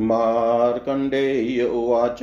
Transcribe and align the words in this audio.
मार्कण्डेय 0.00 1.64
उवाच। 1.64 2.22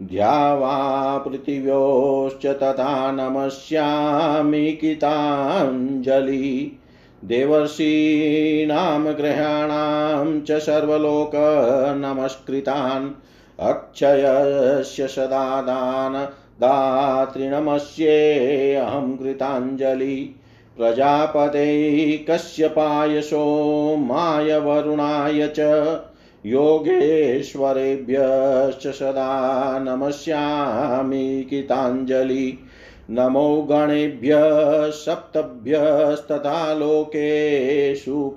द्यावा 0.00 1.18
पृथिव्योश्च 1.18 2.46
तथा 2.46 3.12
नमस्यामि 3.12 4.72
किताञ्जलि 4.72 6.78
देवर्षीणां 7.24 9.04
ग्रहाणां 9.04 10.40
च 10.40 10.52
सर्वलोकनमस्कृतान्। 10.52 13.10
अक्षयस्य 13.62 15.06
सदा 15.06 15.62
दान 15.62 16.28
दातृणमस्येऽहं 16.60 19.16
कृताञ्जलि। 19.16 20.34
प्रजापते 20.76 22.26
कश्यपाय 22.30 23.20
सोमाय 23.20 24.58
वरुणाय 24.58 25.52
च 25.58 26.00
योगेश्वरेभ्यश्च 26.46 28.86
सदा 28.86 29.78
नमस्यामि 29.78 31.46
कृताञ्जलि। 31.50 32.58
नमो 33.10 33.62
गणेभ्यः 33.70 34.90
सप्तभ्यस्तथा 34.90 36.74
लोकेषु 36.74 38.36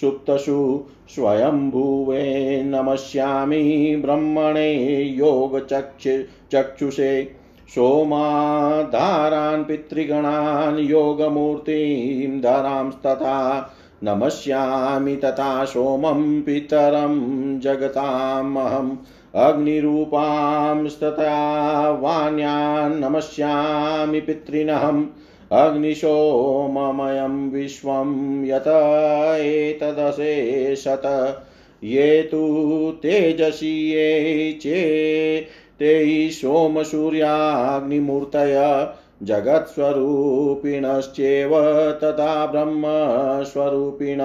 सुप्तसु 0.00 0.84
स्वयंभुवे 1.08 2.62
नमस्यामि 2.62 3.96
ब्रह्मणे 4.04 5.02
योगचक्ष, 5.02 6.04
चक्षुषे, 6.52 7.36
सोमाधारान् 7.74 9.64
पितृगणान् 9.64 10.78
योगमूर्तिं 10.78 12.40
धरांस्तथा 12.40 13.70
नमस्यामि 14.04 15.16
तथा 15.16 15.64
सोमं 15.64 16.42
पितरं 16.42 17.60
जगतामहम् 19.36 19.54
अग्निरूपांस्तथा 19.54 21.90
वाण्यान् 21.90 23.00
नमस्यामि 23.00 24.20
पितॄनहम्। 24.20 25.06
अग्निशोममयं 25.52 27.50
विश्वं 27.50 28.44
यत 28.44 28.64
एतदशेषत 29.40 31.02
ये 31.84 32.22
तु 32.22 32.98
तेजसि 33.02 33.66
ये 33.66 34.52
चे 34.52 35.46
ते 35.78 36.30
सोमसूर्याग्निमूर्तय। 36.30 38.88
जगत्स्वरूपिणश्चेव 39.22 41.50
तथा 42.04 42.46
ब्रह्मस्वरूपिण। 42.46 44.18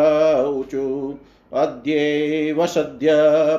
ऊचु, 0.48 1.14
अद्यैव 1.52 2.66
सद्य 2.66 3.08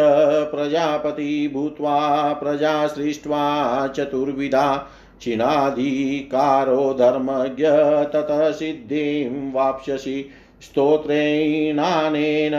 प्रजापति 0.50 1.50
भूत्वा 1.54 2.32
प्रजा 2.32 2.86
सृष्ट्वा 2.86 3.86
चतुर्विधा। 3.88 4.88
क्षीणाधिकारो 5.18 6.94
धर्मज्ञ 6.94 7.66
ततः 8.12 8.52
सिद्धिं 8.52 9.52
वाप्स्यसि। 9.52 10.30
स्तोत्रेणानेन 10.62 12.52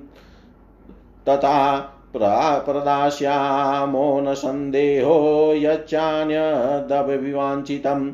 तथा 1.30 1.80
प्रदास्यामो 2.16 4.22
न 4.22 4.34
सन्देहो 4.34 5.54
यच्चान्यदभिवाञ्छितम्। 5.56 8.12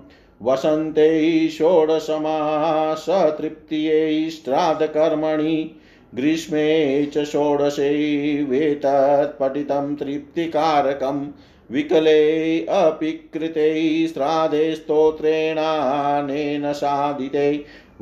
वसन्ते 0.43 1.09
षोडशमासतृप्त्यै 1.49 2.29
श्राद्धकर्मणि 4.29 5.55
ग्रीष्मे 6.17 6.65
च 7.15 7.23
षोडशे 7.25 7.89
वेतत्पठितं 8.49 9.95
तृप्तिकारकम् 9.95 11.25
विकले 11.71 12.19
अपि 12.65 13.11
कृते 13.33 14.07
श्राद्धे 14.07 14.75
स्तोत्रेणानेन 14.75 16.71
साधिते 16.73 17.49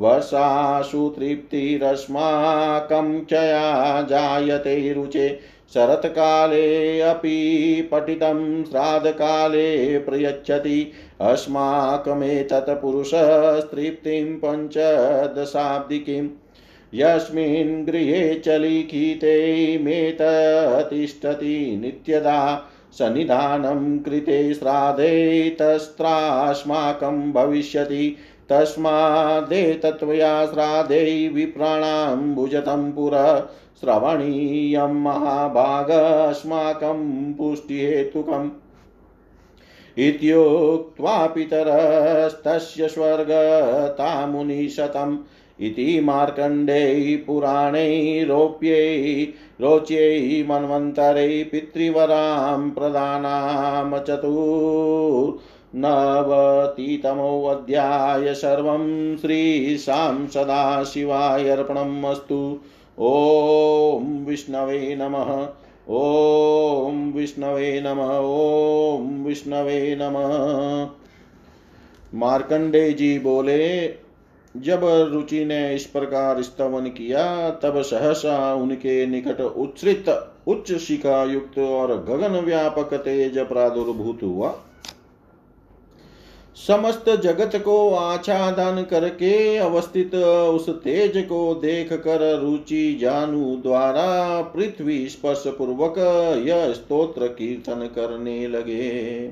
वर्षासु 0.00 1.08
तृप्तिरस्माकं 1.18 3.08
चया 3.24 4.02
जायते 4.10 4.92
रुचे 4.92 5.28
शरत्काले 5.74 7.00
अपि 7.00 7.88
पठितं 7.92 8.64
श्राद्धकाले 8.64 9.98
प्रयच्छति। 9.98 10.92
अस्माकमेतत् 11.20 12.82
पुरुषस्तृप्तिं 12.82 14.40
पञ्चदशाब्दिकीम् 14.44 16.28
यस्मिन् 16.94 17.86
गृहे 17.86 18.34
च 18.34 18.48
लिखिते 18.48 19.78
मेततिष्ठति 19.78 21.78
नित्यदा। 21.82 22.70
सन्निधानं 22.92 23.98
कृते 23.98 24.54
श्राद्धे 24.54 25.50
तस्त्रास्माकं 25.50 27.32
भविष्यति। 27.32 28.16
तस्मादेतत्वया 28.50 30.46
श्राद्धे 30.46 31.28
विप्राणां 31.28 32.34
भुजतं 32.34 32.92
पुरः 32.92 33.42
श्रवणीयं 33.80 35.02
महाभागस्माकं 35.02 37.34
पुष्टिहेतुकम्। 37.34 38.50
इत्युक्त्वा 39.98 41.26
पितरस्तस्य 41.26 42.88
स्वर्गतामुनिशतम् 42.88 45.18
इति 45.60 46.00
मार्कण्डेय 46.00 47.16
पुराणैरोप्यै 47.16 49.28
रोच्यै 49.60 50.46
मन्वन्तरै 50.48 51.48
पितृवरां 51.52 52.70
प्रदानां 52.70 54.00
चतुर्नवतितमोऽध्याय 55.74 58.34
सर्वं 58.34 59.16
श्रीशां 59.16 60.26
सदाशिवाय 60.26 61.48
अर्पणम् 61.48 62.04
अस्तु 62.04 62.58
ॐ 63.00 64.24
विष्णवे 64.24 64.96
नमः। 64.96 65.48
ॐ 65.90 67.12
विष्णवे 67.12 67.80
नमः। 67.80 68.18
ॐ 68.18 69.24
विष्णवे 69.24 69.98
नमः। 70.00 70.88
मार्कंडे 72.18 72.92
जी 72.92 73.18
बोले, 73.18 73.94
जब 74.56 75.08
रुचि 75.12 75.44
ने 75.44 75.74
इस 75.74 75.84
प्रकार 75.84 76.42
स्तवन 76.42 76.86
किया, 76.86 77.50
तब 77.50 77.82
सहसा 77.82 78.54
उनके 78.54 79.06
निकट 79.06 79.40
उच्छ्रित 79.40 80.28
उच्च 80.46 80.72
शिखा 80.72 81.24
युक्त 81.24 81.58
और 81.58 82.06
गगन 82.08 82.40
व्यापक 82.40 82.94
तेज 82.94 83.38
प्रादुर्भूत 83.38 84.18
हुआ। 84.22 84.63
समस्त 86.56 87.08
जगत 87.22 87.52
को 87.56 87.94
आच्छादन 87.94 88.82
करके 88.90 89.56
अवस्थित 89.56 90.14
उस 90.14 90.68
तेज 90.68 91.16
को 91.24 91.54
देख 91.54 91.92
कर 91.92 92.22
रुचि 92.40 92.98
जानु 93.00 93.56
द्वारा 93.56 94.40
पृथ्वी 94.42 95.08
स्पर्श 95.08 95.42
पूर्वक 95.46 95.98
यह 96.46 96.72
स्तोत्र 96.72 97.26
कीर्तन 97.28 97.88
करने 97.94 98.46
लगे। 98.48 99.26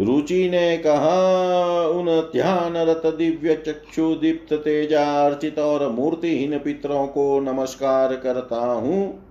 रुचि 0.00 0.48
ने 0.50 0.76
कहा, 0.76 1.88
उन 1.88 2.06
ध्यान 2.32 2.76
रत 2.76 3.02
दिव्य 3.06 3.54
चक्षु 3.66 4.14
दीप्त 4.14 4.52
तेजा 4.54 5.04
अर्चित 5.26 5.58
और 5.58 5.88
मूर्तिहीन 5.88 6.58
पितरों 6.58 7.06
को 7.06 7.40
नमस्कार 7.40 8.14
करता 8.16 8.64
हूँ। 8.64 9.25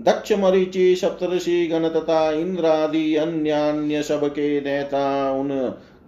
दक्ष 0.00 0.32
मरीचि 0.32 0.96
सप्तषि 0.96 1.66
गण 1.66 1.88
तथा 1.88 2.30
इंद्रादि 2.32 3.14
अन्य 3.16 4.02
सबके 4.02 4.60
नेता, 4.60 5.32
उन 5.32 5.48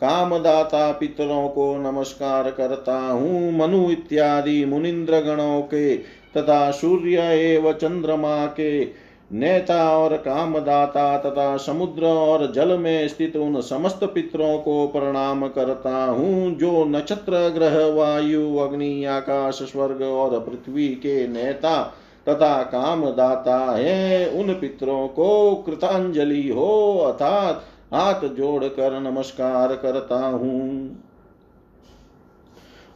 कामदाता 0.01 0.91
पितरों 0.93 1.49
को 1.49 1.77
नमस्कार 1.79 2.51
करता 2.51 2.99
हूँ। 2.99 3.59
मनु 3.59 3.91
इत्यादि 3.91 4.65
मुनिंद्र 4.65 5.21
गणों 5.21 5.63
के 5.63 5.97
तथा 6.37 6.71
सूर्य 6.71 7.19
एवं 7.35 7.73
चंद्रमा 7.73 8.47
के 8.47 8.85
नेता 9.33 9.99
और 9.99 10.17
कामदाता 10.17 11.19
तथा 11.19 11.57
समुद्र 11.57 12.07
और 12.07 12.53
जल 12.53 12.77
में 12.79 13.09
स्थित 13.09 13.37
उन 13.37 13.61
समस्त 13.61 14.01
पितरों 14.05 14.59
को 14.59 14.87
प्रणाम 14.87 15.49
करता 15.49 16.05
हूँ, 16.05 16.55
जो 16.55 16.85
नक्षत्र, 16.85 17.49
ग्रह, 17.49 17.87
वायु, 17.87 18.57
अग्नि, 18.57 19.05
आकाश, 19.05 19.59
स्वर्ग 19.63 20.03
और 20.03 20.39
पृथ्वी 20.41 20.89
के 20.89 21.27
नेता 21.29 21.99
तथा 22.29 22.63
कामदाता 22.63 23.59
है 23.59 24.29
उन 24.31 24.53
पितरों 24.55 25.09
को 25.09 25.55
कृतांजलि 25.67 26.49
हो, 26.49 26.99
अर्थात 26.99 27.65
हाथ 27.95 28.29
जोड़कर 28.29 29.01
नमस्कार 29.01 29.77
करता 29.77 30.17
हूँ। 30.17 31.03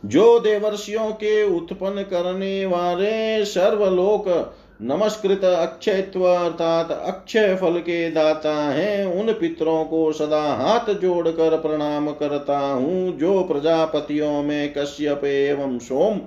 जो 0.05 0.39
देवर्षियों 0.41 1.11
के 1.11 1.57
उत्पन्न 1.57 2.03
करने 2.03 2.67
वाले 2.67 3.45
सर्वलोक 3.45 4.55
नमस्कृत 4.83 5.45
अक्षयत्व, 5.45 6.25
अर्थात 6.25 6.91
अक्षय 6.91 7.55
फल 7.55 7.79
के 7.79 8.11
दाता 8.11 8.55
हैं, 8.55 9.05
उन 9.07 9.33
पितरों 9.33 9.85
को 9.85 10.13
सदा 10.13 10.43
हाथ 10.55 10.95
जोड़कर 10.95 11.57
प्रणाम 11.57 12.11
करता 12.11 12.59
हूँ, 12.59 13.17
जो 13.19 13.43
प्रजापतियों 13.43 14.43
में 14.43 14.73
कश्यप 14.73 15.25
एवं 15.25 15.79
सोम 15.79 16.21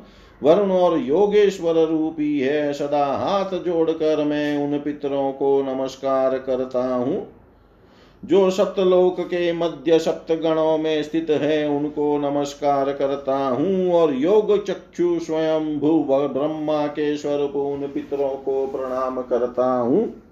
वरुण 0.44 0.72
और 0.72 0.98
योगेश्वर 0.98 1.74
रूपी 1.74 2.40
है, 2.40 2.74
सदा 2.74 3.06
हाथ 3.06 3.58
जोड़कर 3.64 4.24
मैं 4.24 4.68
उन 4.68 4.80
पितरों 4.80 5.32
को 5.32 5.62
नमस्कार 5.62 6.38
करता 6.38 6.96
हूँ। 6.96 7.28
जो 8.26 8.50
सप्तलोक 8.50 9.20
के 9.20 9.54
मध्य 9.54 10.00
सप्त 10.00 10.32
गणों 10.32 10.78
में 10.78 11.04
स्थित 11.04 11.28
है, 11.30 11.68
उनको 11.70 12.18
नमस्कार 12.18 12.94
करता 12.94 13.38
हूँ 13.38 13.94
और 13.94 14.14
योग 14.14 14.66
चक्षु 14.66 15.20
स्वयं 15.20 15.80
भू 15.80 16.04
ब्रह्मा 16.10 16.88
के 16.88 17.18
स्वरूप 17.18 17.56
उन 17.56 17.88
पितरों 17.88 18.30
को 18.30 18.68
प्रणाम 18.68 19.22
करता 19.22 19.72
हूँ। 19.72 20.29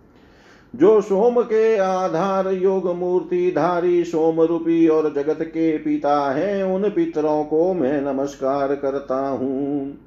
जो 0.75 1.01
सोम 1.01 1.41
के 1.41 1.77
आधार 1.77 2.47
योग 2.47 2.95
मूर्ति 2.95 3.51
धारी 3.51 4.03
सोम 4.03 4.41
रूपी 4.41 4.88
और 4.88 5.13
जगत 5.13 5.38
के 5.41 5.77
पिता 5.77 6.31
है, 6.31 6.75
उन 6.75 6.89
पितरों 6.89 7.43
को 7.43 7.74
मैं 7.74 8.01
नमस्कार 8.01 8.75
करता 8.75 9.27
हूँ। 9.29 9.97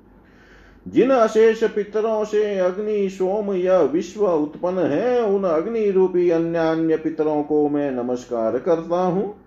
जिन 0.88 1.10
अशेष 1.10 1.64
पितरों 1.64 2.24
से 2.24 2.58
अग्नि, 2.58 3.08
सोम 3.08 3.54
या 3.54 3.80
विश्व 3.80 4.26
उत्पन्न 4.26 4.78
है, 4.78 5.22
उन 5.22 5.44
अग्नि 5.44 5.90
रूपी 5.90 6.30
अन्य 6.30 6.58
अन्य 6.58 6.96
पितरों 6.96 7.42
को 7.42 7.68
मैं 7.68 7.90
नमस्कार 7.90 8.58
करता 8.58 9.02
हूँ। 9.02 9.39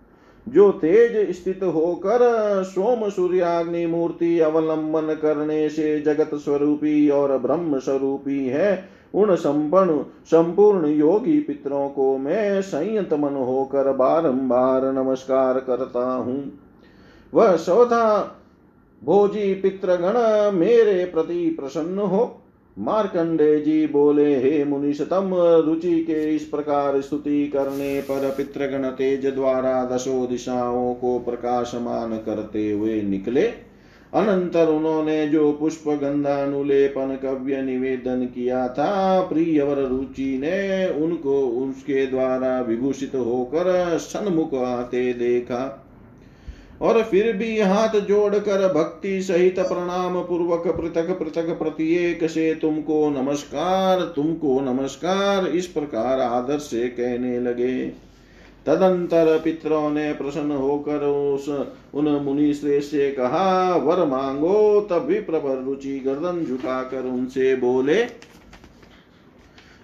जो 0.48 0.72
तेज 0.72 1.36
स्थित 1.36 1.64
होकर 1.64 2.20
सोम 2.64 3.10
सूर्याग्नि 3.10 3.86
मूर्ति 3.86 4.40
अवलंबन 4.40 5.14
करने 5.22 5.70
से 5.70 6.00
जगत 6.02 6.36
स्वरूपी 6.36 7.10
और 7.10 7.38
ब्रह्म 7.38 7.80
स्वरूपी 7.80 8.48
है, 8.48 8.90
उन 9.14 9.36
संपन्न, 9.36 10.06
संपूर्ण 10.26 10.88
योगी 10.88 11.40
पितरों 11.40 11.90
को 11.90 12.18
मैं 12.18 12.62
संयत 12.62 13.14
मन 13.14 13.36
होकर 13.36 13.92
बारंबार 13.92 14.94
नमस्कार 14.94 15.60
करता 15.60 16.14
हूँ। 16.14 16.60
वह 17.34 17.56
सौधा 17.56 18.36
भोजी 19.04 19.54
पितृगण 19.54 20.14
मेरे 20.58 21.06
प्रति 21.06 21.50
प्रसन्न 21.50 22.00
हो। 22.00 22.40
मार्कंडे 22.80 23.60
जी 23.60 23.88
बोले, 23.88 24.36
हे 24.36 24.64
मुनिषतम 24.64 25.32
रुचि 25.66 26.04
के 26.04 26.36
इस 26.36 26.46
प्रकार 26.46 27.02
स्तुति 27.02 27.48
करने 27.48 28.02
पर 28.02 28.34
पितृगण 28.38 28.90
तेज 28.90 29.26
द्वारा 29.26 29.86
दशो 29.86 30.28
दिशाओं 30.28 30.94
को 30.94 31.20
प्रकाशमान 31.20 32.18
करते 32.18 32.72
हुए 32.72 33.02
निकले। 33.02 33.42
अनंतर 34.14 34.68
उन्होंने 34.68 35.28
जो 35.28 35.52
पुष्प 35.52 35.84
गंधानुलेपन 35.88 37.20
कव्य 37.24 37.62
निवेदन 37.62 38.26
किया 38.26 38.68
था, 38.68 39.22
प्रियवर 39.22 39.78
रुचि 39.78 40.38
ने 40.38 40.88
उनको 40.88 41.48
उसके 41.48 42.08
द्वारा 42.08 42.62
विभूषित 42.62 43.16
होकर 43.16 43.98
सन्मुख 43.98 44.54
आते 44.54 45.14
देखा। 45.14 45.83
और 46.84 47.04
फिर 47.04 47.34
भी 47.34 47.60
हाथ 47.60 48.00
जोड़कर 48.00 48.74
भक्ति 48.74 49.22
सहित 49.22 49.60
प्रणाम 49.60 50.22
पूर्वक 50.22 50.64
पृथक 50.68 51.20
पृथक 51.20 51.50
प्रत्येक 51.60 52.30
से 52.30 52.56
तुमको 52.56 53.10
नमस्कार 53.10 54.02
तुमको 54.02 54.60
नमस्कार, 54.60 55.48
इस 55.48 55.66
प्रकार 55.66 56.20
आदर 56.20 56.58
से 56.58 56.88
कहने 56.88 57.40
लगे। 57.40 57.86
तदंतर 58.66 59.42
पितरों 59.44 59.90
ने 59.90 60.14
प्रसन्न 60.14 60.52
होकर 60.52 61.06
उस, 61.06 61.50
उन 61.94 62.10
मुनि 62.10 62.54
श्रेष्ठ 62.54 62.92
से 62.92 63.12
कहा, 63.12 63.76
वर 63.76 64.06
मांगो, 64.06 64.88
तब 64.90 65.00
भी 65.00 65.20
प्रभर 65.20 65.64
रुचि 65.64 66.00
गर्दन 66.00 66.46
झुकाकर 66.46 67.06
उनसे 67.06 67.56
बोले 67.56 68.04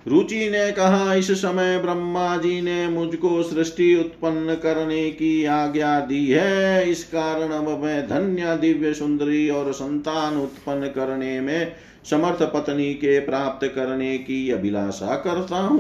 रुचि 0.08 0.50
ने 0.50 0.72
कहा, 0.72 1.14
इस 1.14 1.32
समय 1.32 1.78
ब्रह्मा 1.78 2.38
जी 2.38 2.62
ने 2.62 2.88
मुझको 2.88 3.44
सृष्टि 3.44 3.96
उत्पन्न 3.96 4.56
करने 4.56 5.10
की 5.12 5.46
आज्ञा 5.46 6.00
दी 6.00 6.28
है। 6.28 6.90
इस 6.92 7.04
कारण 7.04 7.50
अब 7.50 7.84
मैं 7.84 8.08
धन्य, 8.08 8.58
दिव्य, 8.58 8.94
सुंदरी 8.94 9.50
और 9.50 9.72
संतान 9.72 10.38
उत्पन्न 10.38 10.88
करने 10.88 11.42
में 11.42 11.72
समर्थ 12.10 12.44
पत्नी 12.44 12.94
के 12.94 13.20
प्राप्त 13.20 13.68
करने 13.68 14.18
की 14.18 14.50
अभिलाषा 14.52 15.16
करता 15.16 15.58
हूँ। 15.58 15.80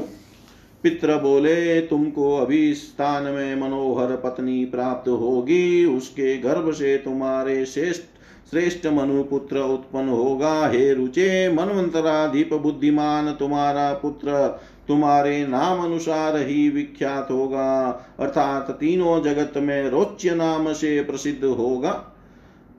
पित्र 0.83 1.15
बोले, 1.15 1.81
तुमको 1.81 2.37
अभी 2.37 2.73
स्थान 2.73 3.23
में 3.23 3.55
मनोहर 3.55 4.15
पत्नी 4.15 4.65
प्राप्त 4.65 5.09
होगी। 5.09 5.85
उसके 5.85 6.37
गर्भ 6.37 6.71
से 6.73 6.97
तुम्हारे 6.97 7.65
श्रेष्ठ 7.65 8.01
श्रेष्ठ 8.51 8.87
मनु 8.87 9.23
पुत्र 9.23 9.59
उत्पन्न 9.59 10.09
होगा। 10.09 10.67
हे 10.67 10.93
रुचे 10.93 11.53
मनवंतराधिप 11.53 12.53
बुद्धिमान, 12.53 13.31
तुम्हारा 13.31 13.93
पुत्र 13.93 14.59
तुम्हारे 14.87 15.47
नाम 15.47 15.83
अनुसार 15.83 16.37
ही 16.37 16.69
विख्यात 16.69 17.31
होगा। 17.31 17.89
अर्थात 18.19 18.71
तीनों 18.71 19.21
जगत 19.23 19.53
में 19.57 19.89
रोच्य 19.89 20.35
नाम 20.35 20.73
से 20.73 21.01
प्रसिद्ध 21.01 21.45
होगा। 21.45 22.15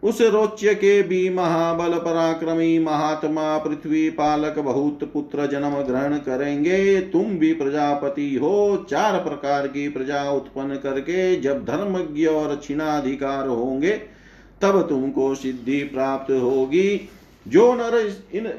उस 0.03 0.21
रोच्य 0.21 0.75
के 0.75 1.03
भी 1.03 1.31
महाबल 1.31 1.99
पराक्रमी 1.99 2.79
महात्मा 2.79 3.59
पृथ्वी 3.59 4.11
पालक 4.11 4.59
बहुत 4.59 5.11
पुत्र 5.15 5.47
जन्म 5.47 5.71
ग्रहण 5.71 6.17
करेंगे। 6.17 7.01
तुम 7.01 7.25
भी 7.25 7.53
प्रजापति 7.53 8.35
हो। 8.35 8.87
चार 8.91 9.19
प्रकार 9.19 9.67
की 9.67 9.89
प्रजा 9.89 10.31
उत्पन्न 10.31 10.77
करके 10.77 11.37
जब 11.37 11.65
धर्मज्ञ 11.65 12.27
और 12.27 12.57
क्षीणाधिकार 12.57 13.47
होंगे 13.47 14.20
तब 14.63 14.87
तुमको 14.89 15.35
सिद्धि 15.35 15.83
प्राप्त 15.85 16.33
होगी। 16.33 17.09
जो 17.49 17.75
नर 17.75 18.13
इन, 18.35 18.53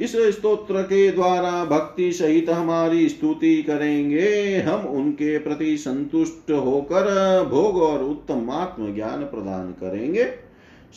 इस 0.00 0.16
स्तोत्र 0.16 0.82
के 0.82 1.10
द्वारा 1.10 1.64
भक्ति 1.64 2.12
सहित 2.12 2.50
हमारी 2.50 3.08
स्तुति 3.08 3.62
करेंगे, 3.62 4.56
हम 4.56 4.86
उनके 4.86 5.38
प्रति 5.38 5.76
संतुष्ट 5.76 6.50
होकर 6.50 7.04
भोग 7.50 7.76
और 7.76 8.04
उत्तम 8.04 8.50
आत्म 8.50 8.94
ज्ञान 8.94 9.22
प्रदान 9.22 9.70
करेंगे। 9.70 10.26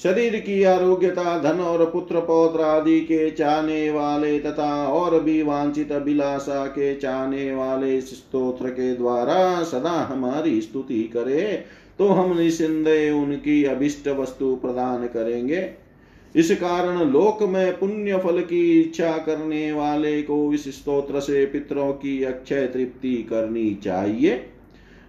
शरीर 0.03 0.35
की 0.35 0.63
आरोग्यता, 0.63 1.39
धन 1.39 1.59
और 1.59 1.85
पुत्र 1.85 2.19
पौत्र 2.19 2.61
आदि 2.61 2.99
के 2.99 3.31
चाहने 3.31 3.91
वाले 3.91 4.39
तथा 4.39 4.87
और 4.87 5.19
भी 5.19 5.41
वांछित 5.43 5.91
अभिलाषा 5.91 6.65
के 6.65 6.95
चाहने 6.95 7.55
वाले 7.55 8.01
स्तोत्र 8.01 8.69
के 8.69 8.95
द्वारा 8.95 9.63
सदा 9.63 10.07
हमारी 10.11 10.61
स्तुति 10.61 11.03
करे। 11.03 11.63
तो 11.99 12.07
हम 12.07 12.37
निसंदेह 12.37 13.13
उनकी 13.13 13.63
अभिष्ट 13.63 14.07
वस्तु 14.07 14.55
प्रदान 14.55 15.07
करेंगे। 15.07 15.69
इस 16.35 16.51
कारण 16.51 16.99
लोक 17.11 17.43
में 17.43 17.79
पुण्य 17.79 18.17
फल 18.17 18.41
की 18.41 18.81
इच्छा 18.81 19.17
करने 19.17 19.71
वाले 19.71 20.21
को 20.21 20.53
इस 20.53 20.67
स्त्रोत्र 20.79 21.19
से 21.19 21.45
पितरों 21.45 21.91
की 21.93 22.23
अक्षय 22.23 22.67
तृप्ति 22.67 23.15
करनी 23.29 23.75
चाहिए। 23.75 24.45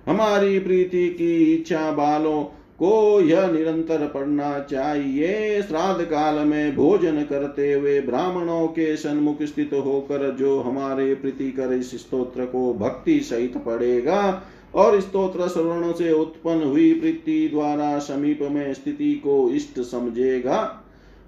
हमारी 0.07 0.59
प्रीति 0.59 1.09
की 1.09 1.55
इच्छा 1.55 1.91
बालों 1.93 2.43
को 2.79 3.21
यह 3.21 3.47
निरंतर 3.47 4.07
पढ़ना 4.07 4.59
चाहिए। 4.61 5.63
श्राद्ध 5.63 6.05
काल 6.05 6.39
में 6.39 6.75
भोजन 6.77 7.23
करते 7.23 7.73
हुए 7.73 8.01
ब्राह्मणों 8.01 8.67
के 8.69 8.97
सन्मुख 8.97 9.43
स्थित 9.43 9.71
होकर 9.77 10.31
जो 10.31 10.59
हमारे 10.61 11.15
प्रीति 11.15 11.51
कर 11.51 11.73
इस 11.73 11.95
स्तोत्र 11.99 12.45
को 12.47 12.73
भक्ति 12.75 13.19
सहित 13.21 13.57
पढ़ेगा 13.57 14.43
और 14.75 15.01
स्त्रोत्र 15.01 15.49
श्रवण 15.49 15.93
से 15.93 16.13
उत्पन्न 16.13 16.65
हुई 16.65 16.93
प्रीति 16.93 17.49
द्वारा 17.49 17.99
समीप 17.99 18.39
में 18.43 18.73
स्थिति 18.75 19.15
को 19.15 19.49
इष्ट 19.51 19.81
समझेगा, 19.83 20.83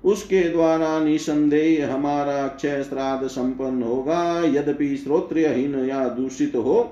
उसके 0.05 0.41
द्वारा 0.43 0.99
निसंदेह 1.01 1.93
हमारा 1.93 2.35
अक्षय 2.45 2.83
श्राद्ध 2.83 3.27
संपन्न 3.27 3.83
होगा। 3.83 4.43
यद्यपि 4.47 4.97
श्रोत्रहीन 4.97 5.75
या 5.89 6.09
दूषित 6.09 6.57
हो 6.57 6.83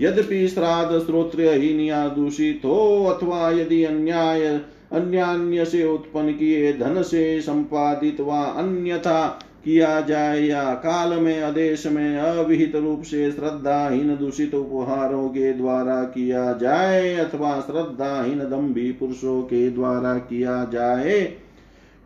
यद्यपि 0.00 0.48
श्राद्ध 0.48 0.98
श्रोत्रहीन 0.98 1.80
या 1.80 2.08
दूषित 2.08 2.62
हो 2.64 3.04
अथवा 3.04 3.50
यदि 3.50 3.84
अन्याय 3.84 4.46
अन्यान्य 4.92 5.64
से 5.64 5.84
उत्पन्न 5.84 6.32
किए 6.32 6.72
धन 6.72 7.02
से 7.02 7.40
संपादित 7.40 8.20
व 8.20 8.30
अन्यथा 8.30 9.26
किया 9.64 10.00
जाए 10.00 10.40
या 10.40 10.62
काल 10.74 11.12
में 11.12 11.42
आदेश 11.42 11.86
में 11.86 12.18
अविहित 12.18 12.76
रूप 12.76 13.02
से 13.02 13.30
श्रद्धाहीन 13.30 14.16
दूषित 14.16 14.54
उपहारों 14.54 15.28
के 15.28 15.52
द्वारा 15.52 16.02
किया 16.04 16.52
जाए 16.52 17.14
अथवा 17.14 17.60
श्रद्धाहीन 17.60 18.38
दम्भी 18.38 18.92
पुरुषों 18.92 19.42
के 19.42 19.70
द्वारा 19.70 20.14
किया 20.14 20.64
जाए 20.72 21.20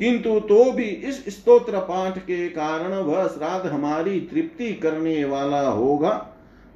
किंतु 0.01 0.41
तो 0.41 0.73
भी 0.73 0.85
इस 0.85 1.25
स्तोत्र 1.29 1.79
पाठ 1.79 2.19
के 2.19 2.49
कारण 2.49 2.95
वह 2.95 3.27
श्राद्ध 3.27 3.67
हमारी 3.67 4.21
तृप्ति 4.21 4.73
करने 4.73 5.25
वाला 5.25 5.61
होगा। 5.69 6.32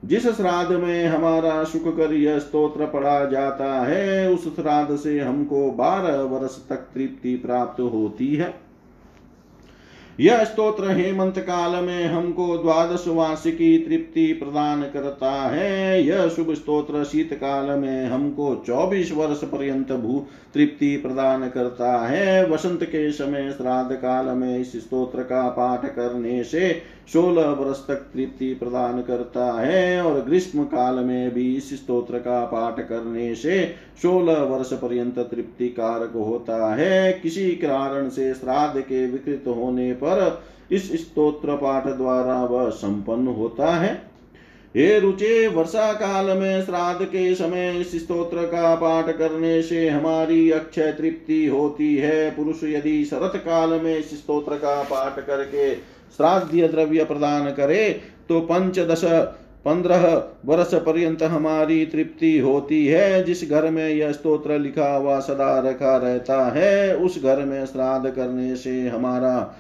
जिस 0.07 0.27
श्राद्ध 0.27 0.73
में 0.73 1.07
हमारा 1.07 1.65
सुख 1.65 1.97
कर 1.97 2.13
यह 2.15 2.39
स्तोत्र 2.39 2.87
पढ़ा 2.87 3.25
जाता 3.25 3.81
है, 3.81 4.31
उस 4.31 4.57
श्राद्ध 4.57 4.97
से 4.97 5.21
हमको 5.21 5.71
बारह 5.71 6.21
वर्ष 6.21 6.69
तक 6.69 6.87
तृप्ति 6.95 7.35
प्राप्त 7.35 7.81
होती 7.81 8.35
है। 8.37 8.67
यह 10.21 10.45
स्तोत्र 10.45 10.91
हेमंत 10.91 11.39
काल 11.39 11.85
में 11.85 12.07
हमको 12.07 12.59
द्वादश 12.59 13.05
वार्षिकी 13.09 13.79
तृप्ति 13.79 14.33
प्रदान 14.33 14.83
करता 14.83 15.31
है। 15.31 16.03
यह 16.05 16.29
शुभ 16.29 16.55
स्तोत्र 16.55 17.05
शीत 17.05 17.35
काल 17.35 17.71
में 17.71 18.07
हमको 18.07 18.65
चौबीस 18.67 19.13
वर्ष 19.13 19.45
पर्यंत 19.45 19.93
भू 19.93 20.27
तृप्ति 20.55 20.97
प्रदान 20.97 21.49
करता 21.49 22.07
है। 22.07 22.49
वसंत 22.51 22.85
के 22.85 23.13
समय 23.13 23.51
श्राद्ध 23.51 23.97
काल 23.97 24.27
में 24.27 24.59
इस 24.59 24.73
स्तोत्र 24.77 25.23
का 25.23 25.49
पाठ 25.49 25.87
करने 25.87 26.45
से 26.45 26.96
सोलह 27.13 27.47
वर्ष 27.47 27.79
तक 27.79 27.95
तृप्ति 27.95 28.55
प्रदान 28.55 29.03
करता 29.03 29.61
है 29.61 30.03
और 30.03 30.21
ग्रीष्म 30.21 30.65
काल 30.65 30.95
में 30.95 31.35
भी 31.35 31.57
इस 31.57 31.75
स्त्रोत्र 31.75 32.19
का 32.19 32.45
पाठ 32.45 32.81
करने 32.81 33.35
से 33.35 33.75
सोलह 34.03 34.39
वर्ष 34.39 34.73
पर्यंत 34.73 35.19
तृप्ति 35.19 35.69
कारक 35.69 36.13
होता 36.13 36.75
है। 36.75 37.13
किसी 37.13 37.51
कारण 37.51 38.09
से 38.09 38.35
श्राद्ध 38.35 38.81
के 38.81 39.07
विकृत 39.07 39.45
होने 39.47 39.93
पर 39.93 40.43
इस 40.73 40.93
स्त्रोत्र 41.01 41.57
पाठ 41.57 41.87
द्वारा 41.87 42.45
वह 42.45 42.71
संपन्न 42.71 43.27
होता 43.27 43.75
है। 43.77 44.06
हे 44.77 44.99
रुचे 45.01 45.47
वर्षा 45.49 45.93
काल 45.93 46.27
में 46.39 46.65
श्राद्ध 46.65 47.05
के 47.05 47.35
समय 47.35 47.71
इस 47.81 47.93
स्तोत्र 47.97 48.43
का 48.47 48.75
पाठ 48.75 49.07
करने 49.11 49.63
से 49.63 49.89
हमारी 49.89 50.51
अक्षय 50.51 50.93
तृप्ति 50.93 51.47
होती 51.47 51.95
है। 51.97 52.31
पुरुष 52.31 52.65
यदि 52.65 53.05
शरत 53.05 53.37
काल 53.37 53.71
में 53.71 53.97
इस 53.99 54.11
स्तोत्र 54.11 54.57
का 54.57 54.83
पाठ 54.83 55.19
करके 55.27 55.75
श्राद्ध 55.75 56.71
द्रव्य 56.71 57.05
प्रदान 57.05 57.51
करे 57.51 57.89
तो 58.29 58.41
पंचदश, 58.41 59.05
पंद्रह 59.65 60.05
वर्ष 60.47 60.75
पर्यंत 60.77 61.23
हमारी 61.23 61.85
तृप्ति 61.87 62.39
होती 62.39 62.87
है। 62.87 63.25
जिस 63.25 63.49
घर 63.51 63.71
में 63.71 63.89
यह 63.89 64.13
स्तोत्र 64.13 64.59
लिखा 64.59 64.95
हुआ 64.97 65.19
सदा 65.21 65.59
रखा 65.61 65.97
रहता 65.97 66.45
है, 66.51 66.97
उस 66.97 67.23
घर 67.23 67.45
में 67.45 67.65
श्राद्ध 67.67 68.11
करने 68.11 68.57
से 68.57 68.89
हमारा 68.89 69.57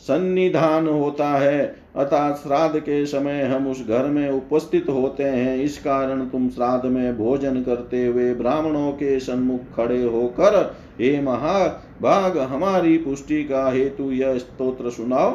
सन्निधान 0.00 0.88
होता 0.88 1.28
है। 1.28 1.87
अतः 1.98 2.32
श्राद्ध 2.34 2.78
के 2.78 3.04
समय 3.06 3.42
हम 3.42 3.66
उस 3.68 3.86
घर 3.88 4.06
में 4.06 4.28
उपस्थित 4.30 4.88
होते 4.88 5.22
हैं। 5.22 5.56
इस 5.56 5.78
कारण 5.78 6.24
तुम 6.26 6.48
श्राद्ध 6.48 6.86
में 6.86 7.16
भोजन 7.18 7.62
करते 7.62 8.04
हुए 8.06 8.32
ब्राह्मणों 8.34 8.90
के 8.92 9.18
सन्मुख 9.20 9.60
खड़े 9.76 10.02
होकर, 10.02 10.76
हे 11.00 11.20
महा, 11.20 11.66
भाग 12.02 12.38
हमारी 12.38 12.96
पुष्टि 12.98 13.42
का 13.44 13.68
हेतु 13.70 14.10
यह 14.12 14.38
स्तोत्र 14.38 14.90
सुनाओ। 14.90 15.30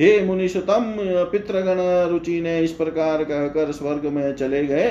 हे 0.00 0.24
मुनिषतम 0.24 0.94
पितृगण 1.32 1.78
रुचि 2.10 2.40
ने 2.40 2.58
इस 2.60 2.72
प्रकार 2.72 3.24
कहकर 3.24 3.72
स्वर्ग 3.72 4.06
में 4.06 4.34
चले 4.34 4.64
गए। 4.66 4.90